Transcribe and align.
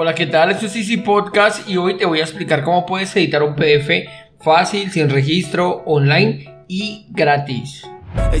Hola, 0.00 0.14
¿qué 0.14 0.26
tal? 0.26 0.52
Esto 0.52 0.66
es 0.66 0.76
Easy 0.76 0.98
Podcast 0.98 1.68
y 1.68 1.76
hoy 1.76 1.96
te 1.96 2.06
voy 2.06 2.20
a 2.20 2.22
explicar 2.22 2.62
cómo 2.62 2.86
puedes 2.86 3.16
editar 3.16 3.42
un 3.42 3.56
PDF 3.56 4.08
fácil, 4.38 4.92
sin 4.92 5.10
registro, 5.10 5.82
online 5.86 6.62
y 6.68 7.08
gratis. 7.10 7.82
They 8.30 8.40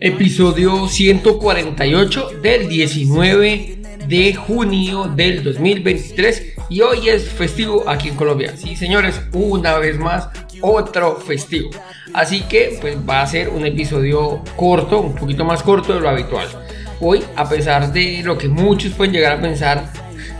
Episodio 0.00 0.86
148 0.86 2.30
del 2.42 2.68
19 2.68 3.78
de 4.06 4.34
junio 4.34 5.04
del 5.04 5.42
2023 5.42 6.42
y 6.68 6.82
hoy 6.82 7.08
es 7.08 7.28
festivo 7.30 7.88
aquí 7.88 8.08
en 8.08 8.16
Colombia. 8.16 8.54
Sí, 8.56 8.76
señores, 8.76 9.20
una 9.32 9.78
vez 9.78 9.98
más 9.98 10.28
otro 10.60 11.16
festivo. 11.16 11.70
Así 12.12 12.42
que 12.42 12.78
pues 12.80 12.96
va 13.08 13.22
a 13.22 13.26
ser 13.26 13.48
un 13.48 13.64
episodio 13.64 14.42
corto, 14.56 15.00
un 15.00 15.14
poquito 15.14 15.44
más 15.44 15.62
corto 15.62 15.94
de 15.94 16.00
lo 16.00 16.08
habitual. 16.08 16.48
Hoy, 17.00 17.24
a 17.34 17.48
pesar 17.48 17.92
de 17.92 18.22
lo 18.22 18.36
que 18.36 18.48
muchos 18.48 18.92
pueden 18.92 19.14
llegar 19.14 19.38
a 19.38 19.40
pensar, 19.40 19.90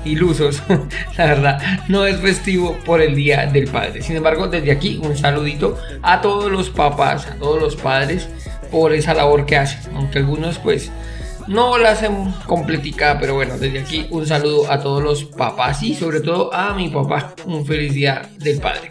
ilusos, 0.06 0.62
la 1.18 1.26
verdad, 1.26 1.60
no 1.88 2.06
es 2.06 2.20
festivo 2.20 2.76
por 2.84 3.00
el 3.00 3.14
Día 3.14 3.46
del 3.46 3.68
Padre. 3.68 4.02
Sin 4.02 4.16
embargo, 4.16 4.48
desde 4.48 4.72
aquí 4.72 5.00
un 5.02 5.16
saludito 5.16 5.76
a 6.02 6.20
todos 6.20 6.50
los 6.50 6.70
papás, 6.70 7.26
a 7.26 7.34
todos 7.36 7.60
los 7.60 7.76
padres 7.76 8.28
por 8.70 8.92
esa 8.92 9.14
labor 9.14 9.46
que 9.46 9.56
hacen, 9.56 9.80
aunque 9.94 10.18
algunos 10.18 10.58
pues 10.58 10.90
no 11.46 11.78
la 11.78 11.92
hacen 11.92 12.32
completica, 12.46 13.18
pero 13.20 13.34
bueno, 13.34 13.56
desde 13.58 13.78
aquí 13.80 14.06
un 14.10 14.26
saludo 14.26 14.70
a 14.70 14.80
todos 14.80 15.02
los 15.02 15.24
papás 15.24 15.82
y 15.82 15.94
sobre 15.94 16.20
todo 16.20 16.52
a 16.52 16.74
mi 16.74 16.88
papá, 16.88 17.34
un 17.46 17.64
feliz 17.64 17.94
Día 17.94 18.28
del 18.38 18.60
Padre. 18.60 18.90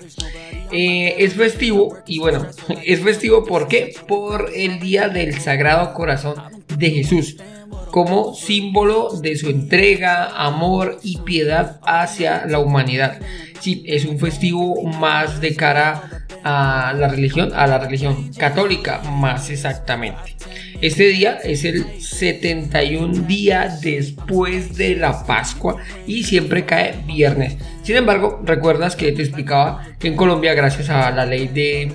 Eh, 0.72 1.16
es 1.20 1.36
festivo 1.36 1.98
y 2.08 2.20
bueno, 2.20 2.48
es 2.86 3.02
festivo 3.02 3.46
¿por 3.46 3.68
qué? 3.68 3.94
Por 4.08 4.52
el 4.56 4.80
Día 4.80 5.10
del 5.10 5.40
Sagrado 5.40 5.94
Corazón 5.94 6.36
de 6.78 6.92
Jesús 6.92 7.38
como 7.96 8.34
símbolo 8.36 9.10
de 9.22 9.38
su 9.38 9.50
entrega, 9.50 10.26
amor 10.36 11.00
y 11.02 11.20
piedad 11.20 11.80
hacia 11.86 12.46
la 12.46 12.60
humanidad. 12.60 13.22
Sí, 13.62 13.86
es 13.88 14.04
un 14.04 14.20
festivo 14.20 14.84
más 14.84 15.40
de 15.40 15.56
cara 15.56 16.26
a 16.44 16.94
la 16.94 17.08
religión, 17.08 17.54
a 17.56 17.66
la 17.68 17.78
religión 17.78 18.34
católica 18.34 19.00
más 19.00 19.50
exactamente. 19.50 20.36
Este 20.82 21.06
día 21.06 21.40
es 21.42 21.64
el 21.64 22.02
71 22.02 23.26
día 23.28 23.78
después 23.82 24.76
de 24.76 24.98
la 24.98 25.26
Pascua 25.26 25.78
y 26.06 26.26
siempre 26.26 26.66
cae 26.66 26.96
viernes. 27.08 27.56
Sin 27.82 27.96
embargo, 27.96 28.42
recuerdas 28.44 28.98
que 28.98 29.14
te 29.14 29.22
explicaba 29.22 29.88
que 30.00 30.10
en 30.10 30.18
Colombia, 30.18 30.54
gracias 30.54 30.90
a 30.90 31.12
la 31.12 31.26
ley 31.26 31.48
de, 31.48 31.94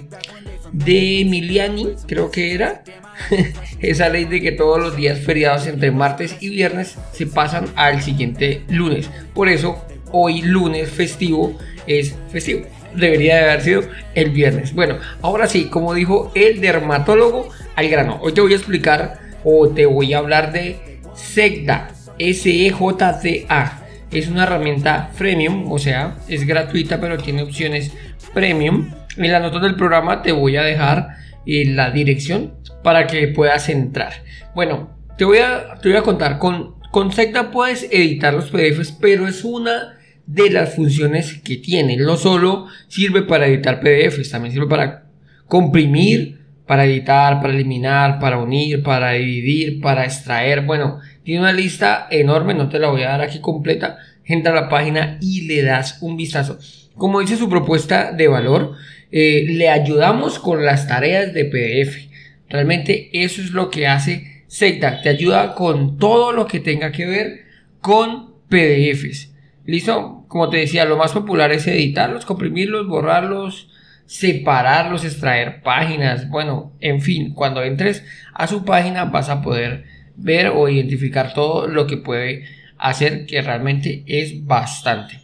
de 0.72 1.20
Emiliani, 1.20 1.94
creo 2.06 2.30
que 2.30 2.54
era, 2.54 2.82
esa 3.80 4.08
ley 4.08 4.24
de 4.24 4.40
que 4.40 4.52
todos 4.52 4.80
los 4.80 4.96
días 4.96 5.20
feriados 5.20 5.66
entre 5.66 5.90
martes 5.90 6.36
y 6.40 6.48
viernes 6.50 6.96
se 7.12 7.26
pasan 7.26 7.66
al 7.76 8.02
siguiente 8.02 8.62
lunes. 8.68 9.10
Por 9.34 9.48
eso 9.48 9.84
hoy 10.12 10.42
lunes 10.42 10.90
festivo 10.90 11.56
es 11.86 12.14
festivo. 12.30 12.66
Debería 12.94 13.36
de 13.36 13.42
haber 13.42 13.60
sido 13.62 13.82
el 14.14 14.30
viernes. 14.30 14.74
Bueno, 14.74 14.98
ahora 15.22 15.46
sí, 15.46 15.66
como 15.66 15.94
dijo 15.94 16.32
el 16.34 16.60
dermatólogo, 16.60 17.48
al 17.76 17.88
grano. 17.88 18.18
Hoy 18.20 18.32
te 18.32 18.40
voy 18.40 18.52
a 18.52 18.56
explicar 18.56 19.18
o 19.44 19.68
te 19.68 19.86
voy 19.86 20.12
a 20.12 20.18
hablar 20.18 20.52
de 20.52 21.00
SEJDA. 21.14 21.92
S-E-J-D-A. 22.18 23.80
Es 24.10 24.28
una 24.28 24.42
herramienta 24.42 25.10
freemium, 25.14 25.70
o 25.70 25.78
sea, 25.78 26.18
es 26.28 26.46
gratuita, 26.46 27.00
pero 27.00 27.16
tiene 27.16 27.42
opciones 27.42 27.92
premium. 28.34 28.90
En 29.20 29.32
las 29.32 29.42
notas 29.42 29.60
del 29.60 29.76
programa 29.76 30.22
te 30.22 30.32
voy 30.32 30.56
a 30.56 30.62
dejar 30.62 31.08
eh, 31.44 31.66
la 31.66 31.90
dirección 31.90 32.54
para 32.82 33.06
que 33.06 33.28
puedas 33.28 33.68
entrar. 33.68 34.12
Bueno, 34.54 34.96
te 35.18 35.26
voy 35.26 35.38
a, 35.38 35.74
te 35.82 35.90
voy 35.90 35.98
a 35.98 36.02
contar, 36.02 36.38
con, 36.38 36.76
con 36.90 37.10
puedes 37.52 37.86
editar 37.90 38.32
los 38.32 38.50
PDFs, 38.50 38.92
pero 38.92 39.28
es 39.28 39.44
una 39.44 39.98
de 40.24 40.48
las 40.48 40.74
funciones 40.74 41.38
que 41.44 41.58
tiene. 41.58 41.98
No 41.98 42.16
solo 42.16 42.68
sirve 42.88 43.20
para 43.20 43.46
editar 43.46 43.80
PDFs, 43.80 44.30
también 44.30 44.54
sirve 44.54 44.68
para 44.68 45.04
comprimir, 45.46 46.40
para 46.66 46.86
editar, 46.86 47.42
para 47.42 47.52
eliminar, 47.52 48.20
para 48.20 48.38
unir, 48.38 48.82
para 48.82 49.10
dividir, 49.10 49.82
para 49.82 50.04
extraer. 50.04 50.62
Bueno, 50.62 51.00
tiene 51.24 51.40
una 51.40 51.52
lista 51.52 52.06
enorme, 52.10 52.54
no 52.54 52.70
te 52.70 52.78
la 52.78 52.88
voy 52.88 53.02
a 53.02 53.10
dar 53.10 53.20
aquí 53.20 53.40
completa. 53.40 53.98
Entra 54.24 54.52
a 54.52 54.62
la 54.62 54.68
página 54.70 55.18
y 55.20 55.42
le 55.42 55.62
das 55.62 55.98
un 56.00 56.16
vistazo. 56.16 56.58
Como 56.94 57.20
dice 57.20 57.36
su 57.36 57.50
propuesta 57.50 58.12
de 58.12 58.28
valor, 58.28 58.76
eh, 59.12 59.44
le 59.48 59.68
ayudamos 59.68 60.38
con 60.38 60.64
las 60.64 60.86
tareas 60.86 61.32
de 61.32 61.44
PDF. 61.44 62.08
Realmente 62.48 63.10
eso 63.12 63.40
es 63.40 63.50
lo 63.50 63.70
que 63.70 63.86
hace 63.86 64.44
Secta. 64.46 65.00
Te 65.00 65.08
ayuda 65.08 65.54
con 65.54 65.96
todo 65.96 66.32
lo 66.32 66.46
que 66.46 66.58
tenga 66.58 66.90
que 66.90 67.06
ver 67.06 67.44
con 67.80 68.34
PDFs. 68.48 69.32
¿Listo? 69.64 70.24
Como 70.26 70.50
te 70.50 70.56
decía, 70.56 70.84
lo 70.84 70.96
más 70.96 71.12
popular 71.12 71.52
es 71.52 71.68
editarlos, 71.68 72.24
comprimirlos, 72.24 72.88
borrarlos, 72.88 73.68
separarlos, 74.06 75.04
extraer 75.04 75.62
páginas. 75.62 76.28
Bueno, 76.28 76.72
en 76.80 77.00
fin, 77.00 77.32
cuando 77.32 77.62
entres 77.62 78.04
a 78.34 78.48
su 78.48 78.64
página 78.64 79.04
vas 79.04 79.28
a 79.28 79.40
poder 79.40 79.84
ver 80.16 80.48
o 80.48 80.68
identificar 80.68 81.32
todo 81.32 81.68
lo 81.68 81.86
que 81.86 81.96
puede 81.96 82.44
hacer, 82.76 83.26
que 83.26 83.40
realmente 83.42 84.02
es 84.06 84.44
bastante. 84.44 85.19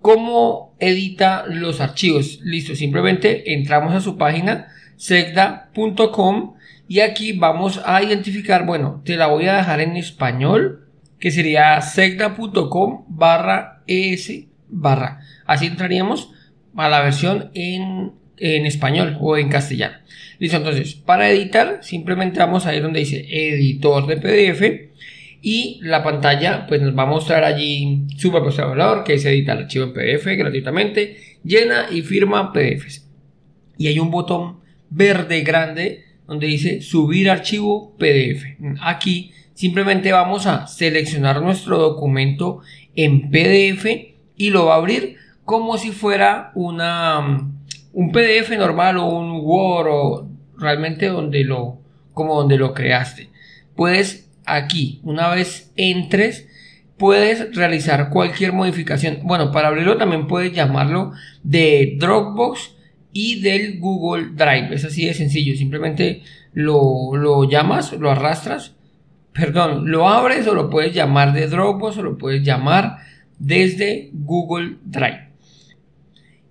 ¿Cómo 0.00 0.74
edita 0.78 1.44
los 1.48 1.80
archivos? 1.80 2.40
Listo, 2.42 2.74
simplemente 2.74 3.54
entramos 3.54 3.94
a 3.94 4.00
su 4.00 4.16
página 4.16 4.68
secda.com 4.96 6.54
y 6.88 7.00
aquí 7.00 7.32
vamos 7.32 7.80
a 7.84 8.02
identificar, 8.02 8.64
bueno, 8.64 9.02
te 9.04 9.16
la 9.16 9.26
voy 9.26 9.46
a 9.46 9.56
dejar 9.56 9.80
en 9.80 9.96
español, 9.96 10.88
que 11.18 11.30
sería 11.30 11.80
secda.com 11.80 13.04
barra 13.08 13.82
es 13.86 14.32
barra. 14.68 15.20
Así 15.46 15.66
entraríamos 15.66 16.32
a 16.76 16.88
la 16.88 17.02
versión 17.02 17.50
en, 17.54 18.12
en 18.38 18.66
español 18.66 19.18
o 19.20 19.36
en 19.36 19.48
castellano. 19.48 19.96
Listo, 20.38 20.56
entonces, 20.56 20.94
para 20.94 21.28
editar, 21.30 21.80
simplemente 21.82 22.38
vamos 22.38 22.66
a 22.66 22.74
ir 22.74 22.82
donde 22.82 23.00
dice 23.00 23.26
editor 23.28 24.06
de 24.06 24.16
PDF 24.16 24.87
y 25.40 25.78
la 25.82 26.02
pantalla 26.02 26.66
pues 26.66 26.82
nos 26.82 26.96
va 26.96 27.04
a 27.04 27.06
mostrar 27.06 27.44
allí 27.44 28.06
su 28.16 28.30
valor 28.30 29.04
que 29.04 29.14
es 29.14 29.24
editar 29.24 29.56
el 29.56 29.64
archivo 29.64 29.84
en 29.84 29.92
PDF 29.92 30.26
gratuitamente, 30.36 31.16
llena 31.44 31.86
y 31.90 32.02
firma 32.02 32.52
PDFs. 32.52 33.06
Y 33.76 33.86
hay 33.86 33.98
un 33.98 34.10
botón 34.10 34.58
verde 34.90 35.42
grande 35.42 36.04
donde 36.26 36.46
dice 36.46 36.82
subir 36.82 37.30
archivo 37.30 37.96
PDF. 37.96 38.44
Aquí 38.80 39.32
simplemente 39.54 40.12
vamos 40.12 40.46
a 40.46 40.66
seleccionar 40.66 41.40
nuestro 41.40 41.78
documento 41.78 42.60
en 42.96 43.30
PDF 43.30 43.86
y 44.36 44.50
lo 44.50 44.66
va 44.66 44.74
a 44.74 44.78
abrir 44.78 45.16
como 45.44 45.78
si 45.78 45.92
fuera 45.92 46.52
una 46.54 47.48
un 47.92 48.12
PDF 48.12 48.50
normal 48.58 48.98
o 48.98 49.06
un 49.06 49.40
Word 49.42 49.88
o 49.90 50.28
realmente 50.58 51.06
donde 51.06 51.44
lo 51.44 51.78
como 52.12 52.34
donde 52.34 52.58
lo 52.58 52.74
creaste. 52.74 53.30
Puedes 53.74 54.27
aquí, 54.54 55.00
una 55.02 55.28
vez 55.28 55.72
entres, 55.76 56.48
puedes 56.96 57.54
realizar 57.54 58.10
cualquier 58.10 58.52
modificación. 58.52 59.20
Bueno, 59.22 59.52
para 59.52 59.68
abrirlo 59.68 59.96
también 59.96 60.26
puedes 60.26 60.52
llamarlo 60.52 61.12
de 61.42 61.96
Dropbox 61.98 62.74
y 63.12 63.40
del 63.40 63.78
Google 63.78 64.30
Drive. 64.34 64.74
Es 64.74 64.84
así 64.84 65.06
de 65.06 65.14
sencillo. 65.14 65.56
Simplemente 65.56 66.22
lo, 66.52 67.16
lo 67.16 67.48
llamas, 67.48 67.92
lo 67.92 68.10
arrastras. 68.10 68.74
Perdón, 69.32 69.90
lo 69.90 70.08
abres 70.08 70.46
o 70.48 70.54
lo 70.54 70.68
puedes 70.68 70.92
llamar 70.94 71.32
de 71.32 71.46
Dropbox 71.46 71.98
o 71.98 72.02
lo 72.02 72.18
puedes 72.18 72.42
llamar 72.42 72.98
desde 73.38 74.10
Google 74.12 74.76
Drive. 74.84 75.28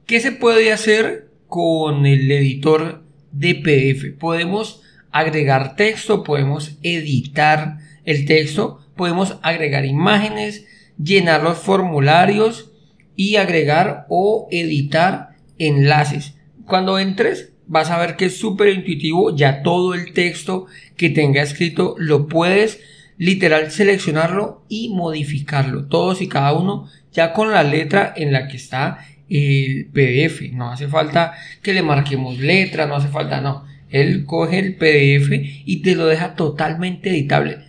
¿Qué 0.05 0.21
se 0.21 0.31
puede 0.31 0.71
hacer 0.71 1.29
con 1.47 2.05
el 2.05 2.31
editor 2.31 3.03
de 3.33 3.55
PDF? 3.55 4.17
Podemos 4.17 4.81
agregar 5.19 5.75
texto, 5.75 6.23
podemos 6.23 6.77
editar 6.83 7.77
el 8.05 8.25
texto, 8.25 8.79
podemos 8.95 9.37
agregar 9.41 9.85
imágenes, 9.85 10.65
llenar 11.01 11.43
los 11.43 11.57
formularios 11.57 12.71
y 13.15 13.35
agregar 13.35 14.05
o 14.09 14.47
editar 14.51 15.29
enlaces. 15.57 16.35
Cuando 16.65 16.99
entres 16.99 17.51
vas 17.67 17.89
a 17.91 17.99
ver 17.99 18.15
que 18.15 18.25
es 18.25 18.37
súper 18.37 18.69
intuitivo, 18.69 19.35
ya 19.35 19.61
todo 19.61 19.93
el 19.93 20.13
texto 20.13 20.67
que 20.95 21.09
tenga 21.09 21.41
escrito 21.41 21.95
lo 21.97 22.27
puedes 22.27 22.79
literal 23.17 23.71
seleccionarlo 23.71 24.63
y 24.69 24.89
modificarlo, 24.89 25.85
todos 25.85 26.21
y 26.21 26.27
cada 26.27 26.53
uno 26.53 26.87
ya 27.11 27.33
con 27.33 27.51
la 27.51 27.63
letra 27.63 28.13
en 28.15 28.31
la 28.31 28.47
que 28.47 28.57
está 28.57 28.99
el 29.29 29.87
PDF, 29.91 30.53
no 30.53 30.71
hace 30.71 30.87
falta 30.87 31.33
que 31.61 31.73
le 31.73 31.81
marquemos 31.81 32.37
letra, 32.37 32.85
no 32.85 32.95
hace 32.95 33.09
falta, 33.09 33.41
no, 33.41 33.65
él 33.89 34.25
coge 34.25 34.59
el 34.59 34.75
PDF 34.75 35.31
y 35.65 35.81
te 35.81 35.95
lo 35.95 36.07
deja 36.07 36.35
totalmente 36.35 37.09
editable, 37.09 37.59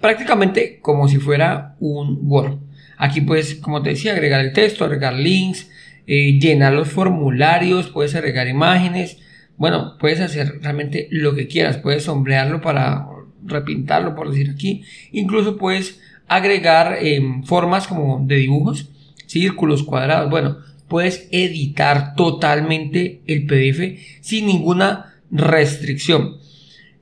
prácticamente 0.00 0.78
como 0.80 1.08
si 1.08 1.18
fuera 1.18 1.76
un 1.80 2.18
Word. 2.22 2.58
Aquí 2.96 3.20
puedes, 3.20 3.56
como 3.56 3.82
te 3.82 3.90
decía, 3.90 4.12
agregar 4.12 4.44
el 4.44 4.52
texto, 4.52 4.84
agregar 4.84 5.14
links, 5.14 5.70
eh, 6.06 6.38
llenar 6.38 6.72
los 6.72 6.88
formularios, 6.88 7.88
puedes 7.88 8.14
agregar 8.14 8.46
imágenes, 8.46 9.18
bueno, 9.56 9.96
puedes 9.98 10.20
hacer 10.20 10.60
realmente 10.60 11.08
lo 11.10 11.34
que 11.34 11.46
quieras, 11.46 11.78
puedes 11.78 12.04
sombrearlo 12.04 12.60
para 12.60 13.06
repintarlo, 13.44 14.14
por 14.14 14.30
decir 14.30 14.50
aquí, 14.50 14.84
incluso 15.12 15.56
puedes 15.56 16.00
agregar 16.28 16.98
em, 17.00 17.42
formas 17.44 17.86
como 17.86 18.24
de 18.26 18.36
dibujos, 18.36 18.90
círculos, 19.26 19.82
cuadrados, 19.82 20.30
bueno, 20.30 20.58
puedes 20.88 21.28
editar 21.30 22.14
totalmente 22.14 23.22
el 23.26 23.46
PDF 23.46 23.98
sin 24.20 24.46
ninguna 24.46 25.13
restricción. 25.34 26.38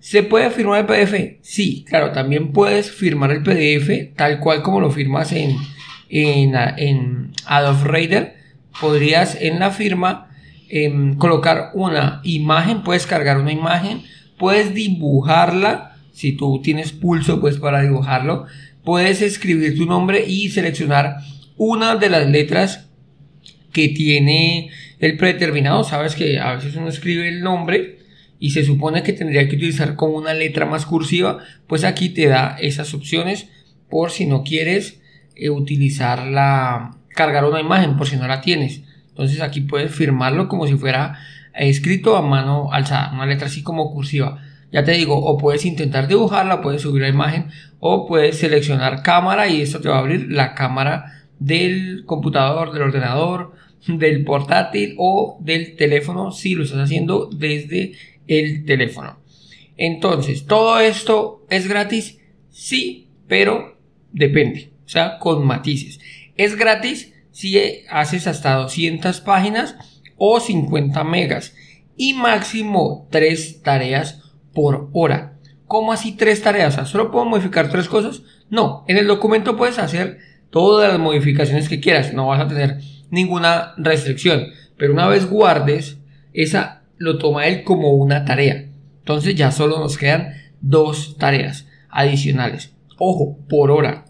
¿Se 0.00 0.24
puede 0.24 0.50
firmar 0.50 0.80
el 0.80 0.86
PDF? 0.86 1.38
Sí, 1.42 1.84
claro, 1.88 2.10
también 2.10 2.52
puedes 2.52 2.90
firmar 2.90 3.30
el 3.30 3.44
PDF 3.44 4.16
tal 4.16 4.40
cual 4.40 4.62
como 4.62 4.80
lo 4.80 4.90
firmas 4.90 5.30
en, 5.30 5.56
en, 6.08 6.54
en 6.76 7.32
Reader. 7.84 8.34
Podrías 8.80 9.36
en 9.40 9.60
la 9.60 9.70
firma 9.70 10.32
Em, 10.74 11.18
colocar 11.18 11.72
una 11.74 12.22
imagen, 12.24 12.82
puedes 12.82 13.06
cargar 13.06 13.36
una 13.38 13.52
imagen, 13.52 14.04
puedes 14.38 14.72
dibujarla, 14.72 15.98
si 16.14 16.32
tú 16.32 16.62
tienes 16.62 16.92
pulso 16.92 17.42
pues 17.42 17.58
para 17.58 17.82
dibujarlo, 17.82 18.46
puedes 18.82 19.20
escribir 19.20 19.76
tu 19.76 19.84
nombre 19.84 20.24
y 20.26 20.48
seleccionar 20.48 21.16
una 21.58 21.96
de 21.96 22.08
las 22.08 22.26
letras 22.26 22.88
que 23.70 23.88
tiene 23.88 24.70
el 24.98 25.18
predeterminado, 25.18 25.84
sabes 25.84 26.14
que 26.14 26.38
a 26.38 26.54
veces 26.54 26.74
uno 26.74 26.88
escribe 26.88 27.28
el 27.28 27.42
nombre 27.42 27.98
y 28.42 28.50
se 28.50 28.64
supone 28.64 29.04
que 29.04 29.12
tendría 29.12 29.48
que 29.48 29.54
utilizar 29.54 29.94
como 29.94 30.18
una 30.18 30.34
letra 30.34 30.66
más 30.66 30.84
cursiva, 30.84 31.38
pues 31.68 31.84
aquí 31.84 32.08
te 32.08 32.26
da 32.26 32.56
esas 32.58 32.92
opciones 32.92 33.46
por 33.88 34.10
si 34.10 34.26
no 34.26 34.42
quieres 34.42 35.00
eh, 35.36 35.48
utilizar 35.48 36.26
la 36.26 36.96
cargar 37.10 37.44
una 37.44 37.60
imagen 37.60 37.96
por 37.96 38.08
si 38.08 38.16
no 38.16 38.26
la 38.26 38.40
tienes. 38.40 38.82
Entonces 39.10 39.40
aquí 39.42 39.60
puedes 39.60 39.94
firmarlo 39.94 40.48
como 40.48 40.66
si 40.66 40.74
fuera 40.74 41.20
escrito 41.54 42.16
a 42.16 42.22
mano 42.22 42.72
alzada, 42.72 43.12
una 43.12 43.26
letra 43.26 43.46
así 43.46 43.62
como 43.62 43.92
cursiva. 43.92 44.42
Ya 44.72 44.82
te 44.82 44.90
digo, 44.90 45.16
o 45.16 45.38
puedes 45.38 45.64
intentar 45.64 46.08
dibujarla, 46.08 46.62
puedes 46.62 46.82
subir 46.82 47.02
la 47.02 47.08
imagen, 47.08 47.46
o 47.78 48.08
puedes 48.08 48.38
seleccionar 48.38 49.04
cámara 49.04 49.46
y 49.46 49.60
esto 49.60 49.80
te 49.80 49.88
va 49.88 49.98
a 49.98 50.00
abrir 50.00 50.32
la 50.32 50.54
cámara 50.54 51.26
del 51.38 52.02
computador, 52.06 52.72
del 52.72 52.82
ordenador, 52.82 53.52
del 53.86 54.24
portátil 54.24 54.94
o 54.98 55.38
del 55.40 55.76
teléfono 55.76 56.30
si 56.30 56.54
lo 56.54 56.64
estás 56.64 56.80
haciendo 56.80 57.28
desde 57.32 57.92
el 58.26 58.64
teléfono. 58.64 59.18
Entonces, 59.76 60.46
¿todo 60.46 60.78
esto 60.80 61.44
es 61.50 61.68
gratis? 61.68 62.18
Sí, 62.50 63.08
pero 63.26 63.78
depende, 64.12 64.72
o 64.84 64.88
sea, 64.88 65.18
con 65.18 65.46
matices. 65.46 66.00
Es 66.36 66.56
gratis 66.56 67.14
si 67.30 67.58
haces 67.90 68.26
hasta 68.26 68.54
200 68.54 69.20
páginas 69.20 69.76
o 70.16 70.38
50 70.38 71.02
megas 71.04 71.54
y 71.96 72.14
máximo 72.14 73.08
3 73.10 73.62
tareas 73.62 74.22
por 74.52 74.90
hora. 74.92 75.38
¿Cómo 75.66 75.92
así 75.92 76.12
3 76.12 76.42
tareas? 76.42 76.88
¿Solo 76.88 77.10
puedo 77.10 77.24
modificar 77.24 77.70
3 77.70 77.88
cosas? 77.88 78.22
No, 78.50 78.84
en 78.86 78.98
el 78.98 79.06
documento 79.06 79.56
puedes 79.56 79.78
hacer 79.78 80.18
todas 80.50 80.90
las 80.90 81.00
modificaciones 81.00 81.68
que 81.68 81.80
quieras, 81.80 82.12
no 82.12 82.26
vas 82.26 82.40
a 82.40 82.48
tener 82.48 82.78
ninguna 83.10 83.72
restricción, 83.78 84.48
pero 84.76 84.92
una 84.92 85.08
vez 85.08 85.28
guardes, 85.28 85.98
esa 86.34 86.81
lo 87.02 87.18
toma 87.18 87.48
él 87.48 87.64
como 87.64 87.90
una 87.90 88.24
tarea. 88.24 88.66
Entonces 89.00 89.34
ya 89.34 89.50
solo 89.50 89.80
nos 89.80 89.98
quedan 89.98 90.34
dos 90.60 91.16
tareas 91.18 91.66
adicionales. 91.90 92.74
Ojo, 92.96 93.38
por 93.48 93.72
hora. 93.72 94.04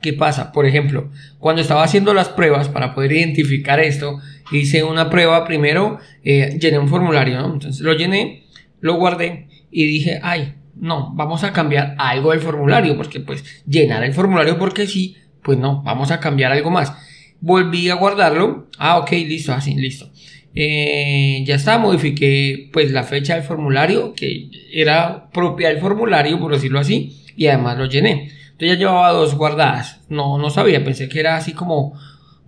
¿Qué 0.00 0.14
pasa? 0.14 0.50
Por 0.50 0.64
ejemplo, 0.64 1.10
cuando 1.38 1.60
estaba 1.60 1.82
haciendo 1.82 2.14
las 2.14 2.30
pruebas 2.30 2.70
para 2.70 2.94
poder 2.94 3.12
identificar 3.12 3.80
esto, 3.80 4.18
hice 4.50 4.82
una 4.82 5.10
prueba 5.10 5.44
primero, 5.44 5.98
eh, 6.24 6.56
llené 6.58 6.78
un 6.78 6.88
formulario. 6.88 7.38
Entonces 7.44 7.82
lo 7.82 7.92
llené, 7.92 8.46
lo 8.80 8.94
guardé 8.94 9.48
y 9.70 9.84
dije, 9.84 10.20
ay, 10.22 10.54
no, 10.76 11.12
vamos 11.14 11.44
a 11.44 11.52
cambiar 11.52 11.96
algo 11.98 12.30
del 12.30 12.40
formulario, 12.40 12.96
porque 12.96 13.20
pues 13.20 13.62
llenar 13.66 14.02
el 14.04 14.14
formulario 14.14 14.58
porque 14.58 14.86
sí, 14.86 15.18
pues 15.42 15.58
no, 15.58 15.82
vamos 15.82 16.10
a 16.10 16.18
cambiar 16.18 16.52
algo 16.52 16.70
más. 16.70 16.94
Volví 17.42 17.90
a 17.90 17.94
guardarlo, 17.96 18.68
ah, 18.78 18.96
ok, 18.96 19.10
listo, 19.10 19.52
así, 19.52 19.74
listo. 19.74 20.10
Eh, 20.54 21.42
ya 21.46 21.54
está, 21.54 21.78
modifiqué 21.78 22.68
pues 22.72 22.90
la 22.90 23.04
fecha 23.04 23.34
del 23.34 23.44
formulario, 23.44 24.14
que 24.14 24.50
era 24.72 25.30
propia 25.30 25.68
del 25.68 25.78
formulario, 25.78 26.38
por 26.40 26.52
decirlo 26.52 26.80
así, 26.80 27.24
y 27.36 27.46
además 27.46 27.78
lo 27.78 27.86
llené. 27.86 28.30
Yo 28.58 28.66
ya 28.66 28.74
llevaba 28.74 29.12
dos 29.12 29.36
guardadas. 29.36 30.00
No, 30.08 30.38
no 30.38 30.50
sabía, 30.50 30.84
pensé 30.84 31.08
que 31.08 31.20
era 31.20 31.36
así 31.36 31.52
como, 31.52 31.98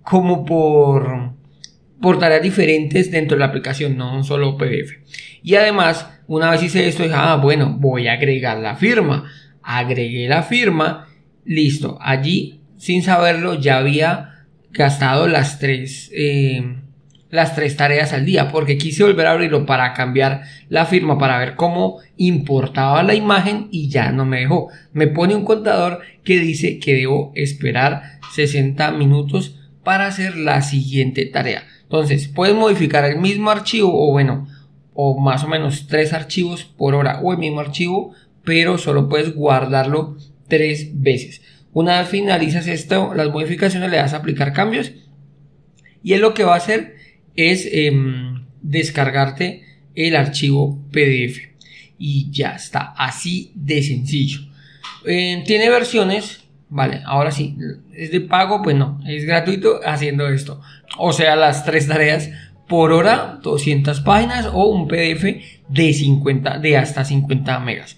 como 0.03 0.45
por, 0.45 1.33
por 2.01 2.19
tareas 2.19 2.43
diferentes 2.43 3.09
dentro 3.11 3.35
de 3.35 3.39
la 3.39 3.47
aplicación, 3.47 3.97
no 3.97 4.15
un 4.15 4.23
solo 4.23 4.57
PDF. 4.57 4.93
Y 5.41 5.55
además, 5.55 6.07
una 6.27 6.51
vez 6.51 6.63
hice 6.63 6.87
esto, 6.87 7.03
dije, 7.03 7.15
ah, 7.17 7.37
bueno, 7.37 7.75
voy 7.79 8.07
a 8.07 8.13
agregar 8.13 8.59
la 8.59 8.75
firma. 8.75 9.25
Agregué 9.61 10.27
la 10.27 10.43
firma, 10.43 11.07
listo. 11.45 11.97
Allí, 12.01 12.61
sin 12.77 13.01
saberlo, 13.01 13.59
ya 13.59 13.77
había 13.77 14.45
gastado 14.71 15.27
las 15.27 15.59
tres, 15.59 16.11
eh, 16.13 16.75
las 17.33 17.55
tres 17.55 17.75
tareas 17.75 18.13
al 18.13 18.25
día 18.25 18.51
porque 18.51 18.77
quise 18.77 19.03
volver 19.03 19.25
a 19.25 19.31
abrirlo 19.31 19.65
para 19.65 19.93
cambiar 19.93 20.43
la 20.69 20.85
firma 20.85 21.17
para 21.17 21.39
ver 21.39 21.55
cómo 21.55 21.97
importaba 22.15 23.01
la 23.01 23.15
imagen 23.15 23.69
y 23.71 23.89
ya 23.89 24.11
no 24.11 24.23
me 24.23 24.41
dejó. 24.41 24.67
Me 24.91 25.07
pone 25.07 25.33
un 25.33 25.43
contador 25.43 26.01
que 26.23 26.37
dice 26.37 26.77
que 26.77 26.93
debo 26.93 27.31
esperar 27.33 28.19
60 28.35 28.91
minutos 28.91 29.59
para 29.83 30.05
hacer 30.05 30.37
la 30.37 30.61
siguiente 30.61 31.25
tarea. 31.25 31.63
Entonces, 31.81 32.27
puedes 32.27 32.55
modificar 32.55 33.03
el 33.03 33.17
mismo 33.17 33.49
archivo 33.49 33.89
o 33.91 34.11
bueno, 34.11 34.47
o 34.93 35.19
más 35.19 35.43
o 35.43 35.47
menos 35.47 35.87
tres 35.87 36.13
archivos 36.13 36.65
por 36.65 36.93
hora 36.93 37.19
o 37.23 37.31
el 37.31 37.39
mismo 37.39 37.61
archivo, 37.61 38.13
pero 38.43 38.77
solo 38.77 39.09
puedes 39.09 39.33
guardarlo 39.33 40.17
tres 40.47 41.01
veces. 41.01 41.41
Una 41.71 41.97
vez 41.97 42.09
finalizas 42.09 42.67
esto, 42.67 43.15
las 43.15 43.31
modificaciones 43.31 43.89
le 43.89 43.97
das 43.97 44.13
a 44.13 44.17
aplicar 44.17 44.53
cambios 44.53 44.91
y 46.03 46.13
es 46.13 46.19
lo 46.19 46.35
que 46.35 46.43
va 46.43 46.53
a 46.53 46.57
hacer 46.57 47.01
es 47.35 47.67
em, 47.71 48.45
descargarte 48.61 49.63
el 49.95 50.15
archivo 50.15 50.79
PDF 50.91 51.53
y 51.97 52.31
ya 52.31 52.51
está, 52.55 52.93
así 52.97 53.51
de 53.55 53.81
sencillo. 53.83 54.41
Eh, 55.05 55.43
tiene 55.45 55.69
versiones, 55.69 56.43
vale, 56.69 57.01
ahora 57.05 57.31
sí, 57.31 57.57
es 57.93 58.11
de 58.11 58.21
pago, 58.21 58.61
pues 58.61 58.75
no, 58.75 58.99
es 59.07 59.25
gratuito 59.25 59.79
haciendo 59.85 60.27
esto. 60.27 60.61
O 60.97 61.13
sea, 61.13 61.35
las 61.35 61.65
tres 61.65 61.87
tareas 61.87 62.29
por 62.67 62.91
hora, 62.91 63.39
200 63.41 64.01
páginas 64.01 64.47
o 64.51 64.67
un 64.67 64.87
PDF 64.87 65.23
de 65.67 65.93
50, 65.93 66.59
de 66.59 66.77
hasta 66.77 67.05
50 67.05 67.59
megas. 67.59 67.97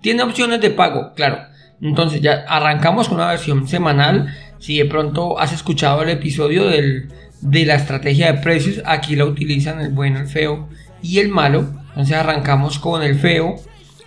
Tiene 0.00 0.22
opciones 0.22 0.60
de 0.60 0.70
pago, 0.70 1.12
claro. 1.14 1.38
Entonces 1.80 2.20
ya 2.20 2.44
arrancamos 2.48 3.08
con 3.08 3.18
una 3.18 3.28
versión 3.28 3.68
semanal. 3.68 4.34
Si 4.58 4.78
de 4.78 4.84
pronto 4.86 5.38
has 5.38 5.52
escuchado 5.52 6.02
el 6.02 6.10
episodio 6.10 6.66
del 6.66 7.08
de 7.44 7.64
la 7.64 7.76
estrategia 7.76 8.32
de 8.32 8.40
precios. 8.40 8.82
Aquí 8.84 9.14
la 9.14 9.26
utilizan 9.26 9.80
el 9.80 9.90
bueno, 9.92 10.18
el 10.18 10.26
feo 10.26 10.68
y 11.02 11.20
el 11.20 11.28
malo. 11.28 11.72
Entonces 11.90 12.16
arrancamos 12.16 12.78
con 12.80 13.02
el 13.02 13.16
feo, 13.16 13.56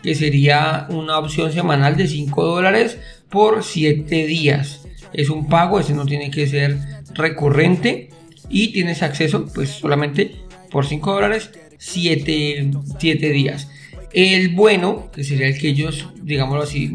que 0.04 0.16
sería 0.16 0.88
una 0.90 1.18
opción 1.20 1.54
semanal 1.54 1.96
de 1.96 2.08
5 2.08 2.46
dólares 2.46 2.98
por 3.30 3.64
7 3.64 4.26
días. 4.26 4.82
Es 5.14 5.30
un 5.30 5.48
pago, 5.48 5.80
ese 5.80 5.94
no 5.94 6.06
tiene 6.06 6.30
que 6.32 6.48
ser 6.48 6.78
recurrente 7.14 8.10
y 8.50 8.74
tienes 8.74 9.04
acceso 9.04 9.46
pues 9.54 9.70
solamente 9.70 10.36
por 10.70 10.86
5 10.86 11.14
dólares 11.14 11.52
7, 11.78 12.72
7 13.00 13.30
días. 13.30 13.70
El 14.14 14.50
bueno, 14.50 15.12
que 15.14 15.24
sería 15.24 15.48
el 15.48 15.58
que 15.58 15.70
ellos, 15.70 16.08
digámoslo 16.22 16.64
así, 16.64 16.92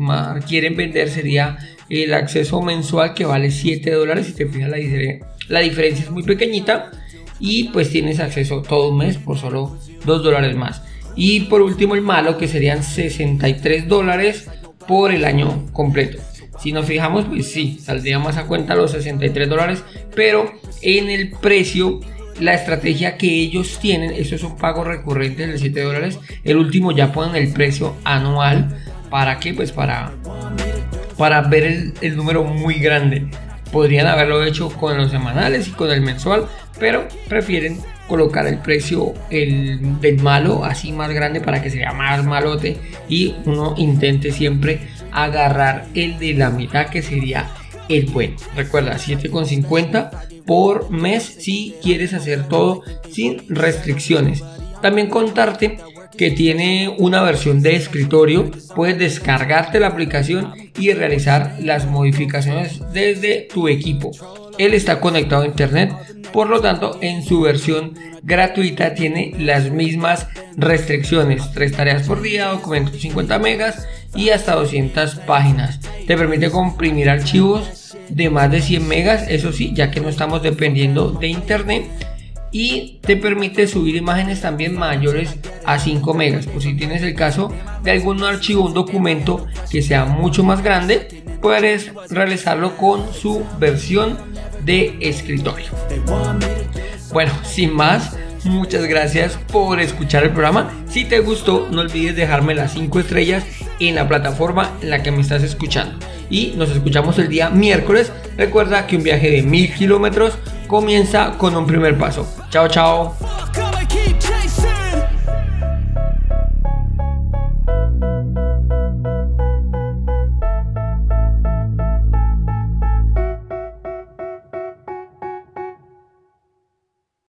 quieren 0.49 0.77
vender, 0.77 1.09
sería 1.09 1.59
el 1.89 2.15
acceso 2.15 2.63
mensual 2.63 3.15
que 3.15 3.25
vale 3.25 3.51
7 3.51 3.91
dólares. 3.91 4.27
Si 4.27 4.33
te 4.33 4.47
fijas 4.47 4.71
la 4.71 4.79
la 5.49 5.61
diferencia 5.61 6.05
es 6.05 6.11
muy 6.11 6.23
pequeñita 6.23 6.91
y 7.39 7.65
pues 7.65 7.91
tienes 7.91 8.21
acceso 8.21 8.63
todo 8.63 8.91
un 8.91 8.99
mes 8.99 9.17
por 9.19 9.39
solo 9.39 9.77
2 10.05 10.23
dólares 10.23 10.57
más. 10.57 10.83
Y 11.17 11.41
por 11.41 11.61
último 11.61 11.95
el 11.95 12.03
malo 12.03 12.39
que 12.39 12.49
serían 12.49 12.83
63 12.83 13.89
dólares 13.89 14.49
por 14.87 15.13
el 15.13 15.25
año 15.25 15.67
completo. 15.73 16.19
Si 16.61 16.73
nos 16.73 16.87
fijamos, 16.87 17.25
pues 17.25 17.51
sí, 17.51 17.79
saldría 17.83 18.19
más 18.19 18.37
a 18.37 18.47
cuenta 18.47 18.75
los 18.75 18.93
63 18.93 19.49
dólares, 19.49 19.83
pero 20.15 20.53
en 20.81 21.11
el 21.11 21.33
precio 21.33 22.01
la 22.41 22.55
estrategia 22.55 23.17
que 23.17 23.27
ellos 23.27 23.79
tienen, 23.81 24.13
eso 24.13 24.37
es 24.37 24.43
un 24.43 24.57
pago 24.57 24.85
recurrente 24.85 25.47
de 25.47 25.59
7 25.59 25.81
dólares, 25.83 26.19
el 26.45 26.57
último 26.57 26.93
ya 26.93 27.13
ponen 27.13 27.37
el 27.37 27.53
precio 27.53 27.97
anual, 28.05 28.77
¿para 29.11 29.39
qué? 29.39 29.55
Pues 29.55 29.73
para, 29.73 30.13
para 31.19 31.43
ver 31.43 31.93
el 32.01 32.17
número 32.17 32.45
muy 32.45 32.75
grande. 32.75 33.29
Podrían 33.73 34.07
haberlo 34.07 34.45
hecho 34.45 34.69
con 34.69 34.97
los 34.97 35.11
semanales 35.11 35.67
y 35.67 35.71
con 35.73 35.91
el 35.91 36.03
mensual, 36.03 36.47
pero 36.79 37.09
prefieren 37.29 37.81
colocar 38.07 38.47
el 38.47 38.59
precio 38.59 39.15
el, 39.31 40.01
del 40.01 40.23
malo 40.23 40.65
así 40.65 40.93
más 40.93 41.11
grande 41.11 41.41
para 41.41 41.63
que 41.63 41.71
sea 41.71 41.93
más 41.93 42.25
malote 42.25 42.77
y 43.09 43.35
uno 43.47 43.75
intente 43.79 44.33
siempre 44.33 44.81
agarrar 45.13 45.87
el 45.95 46.19
de 46.19 46.35
la 46.35 46.51
mitad 46.51 46.87
que 46.87 47.03
sería 47.03 47.51
el 47.89 48.07
bueno. 48.07 48.37
Recuerda 48.55 48.97
7,50 48.97 50.45
por 50.45 50.91
mes 50.91 51.23
si 51.23 51.75
quieres 51.83 52.13
hacer 52.15 52.49
todo 52.49 52.83
sin 53.11 53.43
restricciones. 53.49 54.43
También 54.81 55.09
contarte 55.09 55.79
que 56.17 56.31
tiene 56.31 56.95
una 56.99 57.23
versión 57.23 57.63
de 57.63 57.77
escritorio, 57.77 58.51
puedes 58.75 58.99
descargarte 58.99 59.81
la 59.81 59.89
aplicación 59.89 60.53
y 60.79 60.93
realizar 60.93 61.57
las 61.61 61.87
modificaciones 61.87 62.81
desde 62.93 63.49
tu 63.53 63.69
equipo. 63.69 64.11
Él 64.59 64.75
está 64.75 65.01
conectado 65.01 65.43
a 65.43 65.47
internet, 65.47 65.93
por 66.33 66.49
lo 66.49 66.61
tanto 66.61 66.99
en 67.01 67.23
su 67.23 67.41
versión 67.41 67.95
gratuita 68.23 68.95
tiene 68.95 69.35
las 69.39 69.71
mismas 69.71 70.29
restricciones, 70.57 71.51
tres 71.53 71.73
tareas 71.73 72.07
por 72.07 72.23
día, 72.23 72.49
documentos 72.49 73.01
50 73.01 73.39
megas 73.39 73.87
y 74.15 74.31
hasta 74.31 74.55
200 74.55 75.17
páginas. 75.27 75.81
Te 76.07 76.17
permite 76.17 76.51
comprimir 76.51 77.11
archivos 77.11 77.97
de 78.09 78.31
más 78.31 78.51
de 78.51 78.61
100 78.61 78.87
megas, 78.89 79.27
eso 79.29 79.53
sí, 79.53 79.73
ya 79.75 79.91
que 79.91 80.01
no 80.01 80.09
estamos 80.09 80.43
dependiendo 80.43 81.13
de 81.13 81.29
internet 81.29 81.87
y 82.53 82.99
te 83.01 83.17
permite 83.17 83.67
subir 83.67 83.97
imágenes 83.97 84.43
también 84.43 84.77
mayores 84.77 85.37
a 85.65 85.79
5 85.79 86.15
megas. 86.15 86.47
Por 86.47 86.63
si 86.63 86.75
tienes 86.75 87.03
el 87.03 87.15
caso 87.15 87.53
de 87.83 87.91
algún 87.93 88.23
archivo 88.23 88.65
un 88.65 88.75
documento 88.75 89.47
que 89.71 89.83
sea 89.83 90.05
mucho 90.05 90.43
más 90.45 90.63
grande 90.63 91.23
puedes 91.41 91.93
realizarlo 92.09 92.77
con 92.77 93.13
su 93.13 93.45
versión 93.59 94.19
de 94.65 94.97
escritorio. 95.01 95.67
Bueno 97.13 97.33
sin 97.43 97.75
más 97.75 98.17
muchas 98.45 98.87
gracias 98.87 99.39
por 99.51 99.81
escuchar 99.81 100.25
el 100.25 100.31
programa. 100.31 100.71
Si 100.89 101.05
te 101.05 101.21
gustó 101.21 101.69
no 101.71 101.81
olvides 101.81 102.17
dejarme 102.17 102.55
las 102.55 102.73
5 102.73 103.01
estrellas 103.01 103.45
en 103.89 103.95
la 103.95 104.09
plataforma 104.09 104.71
en 104.81 104.91
la 104.91 105.03
que 105.03 105.11
me 105.11 105.21
estás 105.21 105.43
escuchando. 105.43 105.99
Y 106.31 106.55
nos 106.57 106.71
escuchamos 106.71 107.19
el 107.19 107.29
día 107.29 107.51
miércoles. 107.51 108.13
Recuerda 108.37 108.87
que 108.87 108.97
un 108.97 109.03
viaje 109.03 109.31
de 109.31 109.43
mil 109.43 109.73
kilómetros 109.75 110.39
comienza 110.67 111.37
con 111.37 111.55
un 111.57 111.67
primer 111.67 111.99
paso. 111.99 112.27
Chao, 112.51 112.69
chao. 112.69 113.32